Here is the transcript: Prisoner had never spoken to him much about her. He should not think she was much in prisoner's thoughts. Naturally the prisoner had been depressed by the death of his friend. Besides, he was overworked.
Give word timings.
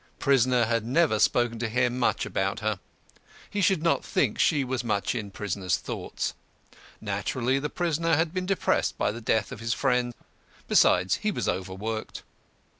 Prisoner 0.17 0.65
had 0.65 0.83
never 0.83 1.19
spoken 1.19 1.59
to 1.59 1.69
him 1.69 1.99
much 1.99 2.25
about 2.25 2.61
her. 2.61 2.79
He 3.47 3.61
should 3.61 3.83
not 3.83 4.03
think 4.03 4.39
she 4.39 4.63
was 4.63 4.83
much 4.83 5.13
in 5.13 5.29
prisoner's 5.29 5.77
thoughts. 5.77 6.33
Naturally 6.99 7.59
the 7.59 7.69
prisoner 7.69 8.15
had 8.15 8.33
been 8.33 8.47
depressed 8.47 8.97
by 8.97 9.11
the 9.11 9.21
death 9.21 9.51
of 9.51 9.59
his 9.59 9.75
friend. 9.75 10.15
Besides, 10.67 11.17
he 11.17 11.29
was 11.29 11.47
overworked. 11.47 12.23